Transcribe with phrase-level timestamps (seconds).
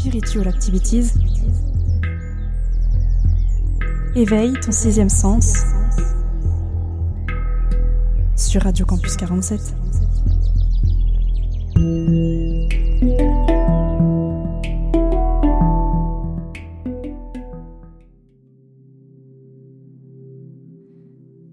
[0.00, 1.12] Spiritual Activities.
[4.16, 5.52] Éveille ton sixième sens
[8.34, 9.60] sur Radio Campus 47.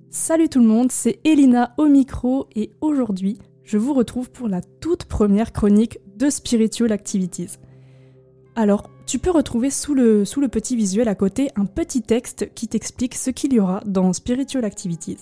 [0.09, 4.61] Salut tout le monde, c'est Elina au micro et aujourd'hui, je vous retrouve pour la
[4.61, 7.57] toute première chronique de Spiritual Activities.
[8.59, 13.13] Alors, tu peux retrouver sous le, petit visuel à côté un petit texte qui t'explique
[13.13, 15.19] ce qu'il y aura dans Spiritual Activities.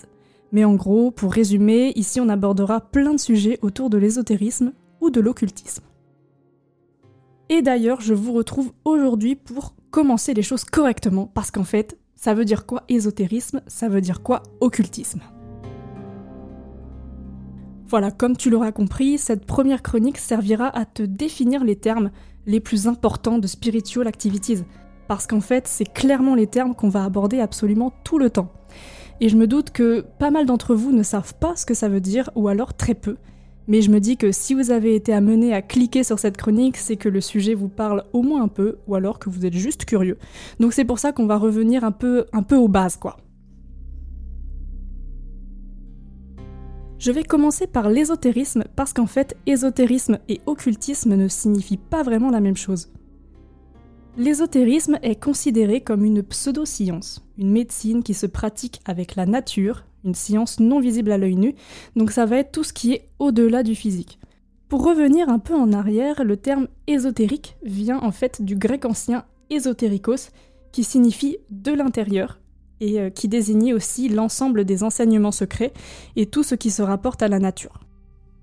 [0.52, 4.72] Mais en gros, pour résumer, ici on abordera plein de sujets autour de l'ésotérisme
[5.02, 5.84] ou de l'occultisme.
[7.50, 12.32] Et d'ailleurs, je vous retrouve aujourd'hui pour commencer les choses correctement, parce qu'en fait, ça
[12.32, 13.60] veut dire quoi ésotérisme?
[13.66, 15.20] Ça veut dire quoi occultisme?
[17.88, 22.10] Voilà, comme tu l'auras compris, cette première chronique servira à te définir les termes
[22.46, 24.64] les plus importants de Spiritual Activities,
[25.08, 28.52] parce qu'en fait, c'est clairement les termes qu'on va aborder absolument tout le temps.
[29.20, 31.88] Et je me doute que pas mal d'entre vous ne savent pas ce que ça
[31.88, 33.16] veut dire, ou alors très peu.
[33.68, 36.76] Mais je me dis que si vous avez été amené à cliquer sur cette chronique,
[36.76, 39.54] c'est que le sujet vous parle au moins un peu, ou alors que vous êtes
[39.54, 40.18] juste curieux.
[40.60, 43.16] Donc c'est pour ça qu'on va revenir un peu, un peu aux bases, quoi.
[47.06, 52.30] Je vais commencer par l'ésotérisme parce qu'en fait, ésotérisme et occultisme ne signifient pas vraiment
[52.30, 52.88] la même chose.
[54.16, 60.16] L'ésotérisme est considéré comme une pseudo-science, une médecine qui se pratique avec la nature, une
[60.16, 61.54] science non visible à l'œil nu,
[61.94, 64.18] donc ça va être tout ce qui est au-delà du physique.
[64.68, 69.26] Pour revenir un peu en arrière, le terme ésotérique vient en fait du grec ancien
[69.48, 70.32] ésotérikos,
[70.72, 72.40] qui signifie de l'intérieur,
[72.80, 75.72] et euh, qui désignait aussi l'ensemble des enseignements secrets
[76.16, 77.80] et tout ce qui se rapporte à la nature.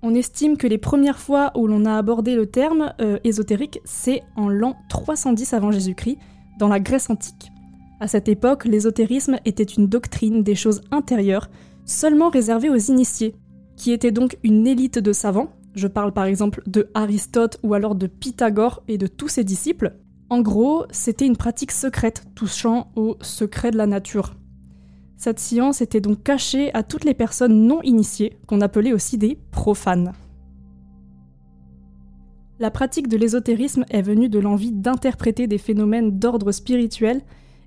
[0.02, 4.22] On estime que les premières fois où l'on a abordé le terme euh, ésotérique, c'est
[4.36, 6.18] en l'an 310 avant Jésus-Christ,
[6.58, 7.50] dans la Grèce antique.
[8.00, 11.48] À cette époque, l'ésotérisme était une doctrine des choses intérieures,
[11.86, 13.34] seulement réservée aux initiés,
[13.76, 17.94] qui étaient donc une élite de savants, je parle par exemple de Aristote ou alors
[17.94, 19.94] de Pythagore et de tous ses disciples.
[20.30, 24.34] En gros, c'était une pratique secrète touchant au secret de la nature.
[25.16, 29.38] Cette science était donc cachée à toutes les personnes non initiées, qu'on appelait aussi des
[29.50, 30.12] profanes.
[32.58, 37.22] La pratique de l'ésotérisme est venue de l'envie d'interpréter des phénomènes d'ordre spirituel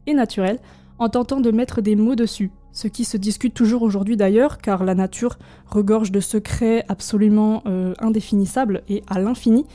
[0.06, 0.60] et naturel
[0.98, 4.84] en tentant de mettre des mots dessus, ce qui se discute toujours aujourd'hui d'ailleurs, car
[4.84, 9.66] la nature regorge de secrets absolument euh, indéfinissables et à l'infini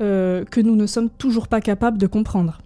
[0.00, 2.60] euh, que nous ne sommes toujours pas capables de comprendre.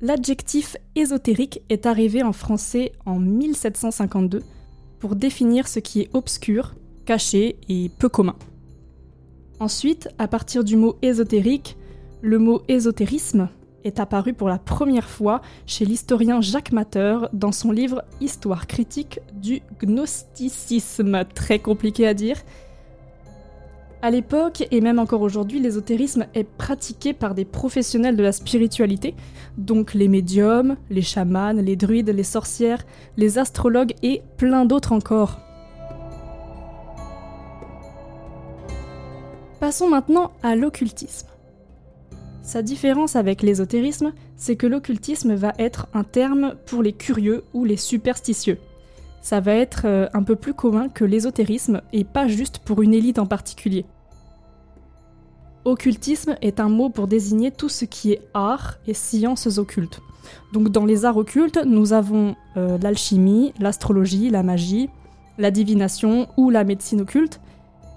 [0.00, 4.42] L'adjectif ésotérique est arrivé en français en 1752
[4.98, 6.74] pour définir ce qui est obscur,
[7.04, 8.36] caché et peu commun.
[9.60, 11.76] Ensuite, à partir du mot ésotérique,
[12.22, 13.48] le mot ésotérisme
[13.84, 19.20] est apparu pour la première fois chez l'historien Jacques Matter dans son livre Histoire critique
[19.34, 22.38] du gnosticisme, très compliqué à dire.
[24.04, 29.14] À l'époque, et même encore aujourd'hui, l'ésotérisme est pratiqué par des professionnels de la spiritualité,
[29.56, 32.84] donc les médiums, les chamans, les druides, les sorcières,
[33.16, 35.38] les astrologues et plein d'autres encore.
[39.58, 41.28] Passons maintenant à l'occultisme.
[42.42, 47.64] Sa différence avec l'ésotérisme, c'est que l'occultisme va être un terme pour les curieux ou
[47.64, 48.58] les superstitieux.
[49.24, 52.92] Ça va être euh, un peu plus commun que l'ésotérisme et pas juste pour une
[52.92, 53.86] élite en particulier.
[55.64, 60.02] Occultisme est un mot pour désigner tout ce qui est art et sciences occultes.
[60.52, 64.90] Donc dans les arts occultes, nous avons euh, l'alchimie, l'astrologie, la magie,
[65.38, 67.40] la divination ou la médecine occulte,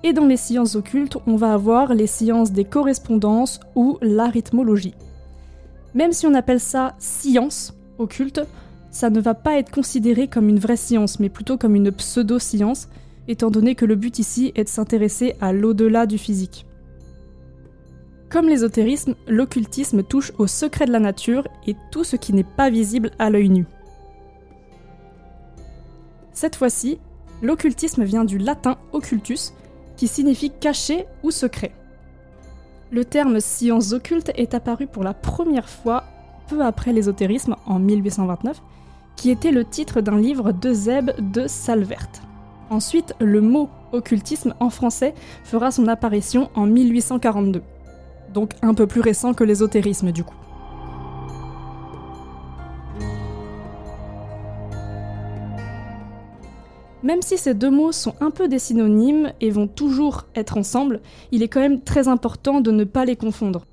[0.04, 4.94] et dans les sciences occultes, on va avoir les sciences des correspondances ou l'arithmologie.
[5.94, 8.48] Même si on appelle ça science occulte,
[8.92, 12.90] ça ne va pas être considéré comme une vraie science, mais plutôt comme une pseudo-science,
[13.28, 16.66] étant donné que le but ici est de s'intéresser à l'au-delà du physique.
[18.30, 22.70] Comme l'ésotérisme, l'occultisme touche au secret de la nature et tout ce qui n'est pas
[22.70, 23.66] visible à l'œil nu.
[26.34, 27.00] Cette fois-ci,
[27.42, 29.54] l'occultisme vient du latin occultus,
[29.96, 31.72] qui signifie caché ou secret.
[32.92, 36.04] Le terme science occulte est apparu pour la première fois
[36.48, 38.62] peu après l'ésotérisme en 1829,
[39.18, 42.08] qui était le titre d'un livre de Zeb de Salvert.
[42.70, 47.62] Ensuite, le mot occultisme en français fera son apparition en 1842,
[48.34, 50.36] donc un peu plus récent que l'ésotérisme du coup.
[57.04, 61.00] Même si ces deux mots sont un peu des synonymes et vont toujours être ensemble,
[61.32, 63.66] il est quand même très important de ne pas les confondre.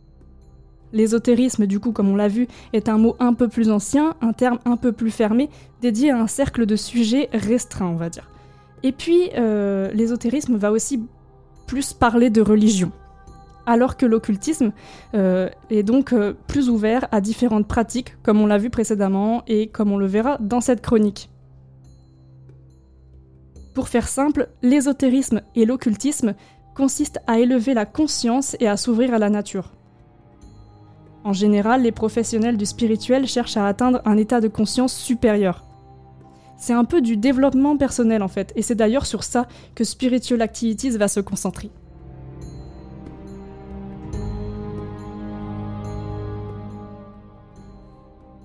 [0.94, 4.32] L'ésotérisme, du coup, comme on l'a vu, est un mot un peu plus ancien, un
[4.32, 5.50] terme un peu plus fermé,
[5.82, 8.31] dédié à un cercle de sujets restreint, on va dire.
[8.85, 11.02] Et puis, euh, l'ésotérisme va aussi
[11.67, 12.93] plus parler de religion,
[13.67, 14.70] alors que l'occultisme
[15.14, 19.67] euh, est donc euh, plus ouvert à différentes pratiques, comme on l'a vu précédemment et
[19.67, 21.29] comme on le verra dans cette chronique.
[23.75, 26.35] Pour faire simple, l'ésotérisme et l'occultisme
[26.76, 29.73] consistent à élever la conscience et à s'ouvrir à la nature.
[31.25, 35.65] En général, les professionnels du spirituel cherchent à atteindre un état de conscience supérieur.
[36.59, 40.43] C'est un peu du développement personnel en fait, et c'est d'ailleurs sur ça que Spiritual
[40.43, 41.71] Activities va se concentrer.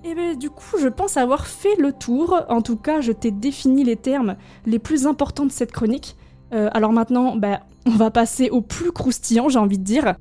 [0.02, 2.42] Et eh bien du coup, je pense avoir fait le tour.
[2.48, 6.16] En tout cas, je t'ai défini les termes les plus importants de cette chronique.
[6.52, 10.14] Euh, alors maintenant, bah, on va passer au plus croustillant, j'ai envie de dire.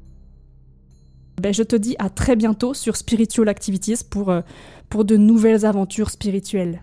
[1.39, 4.41] Ben, je te dis à très bientôt sur Spiritual Activities pour, euh,
[4.89, 6.81] pour de nouvelles aventures spirituelles.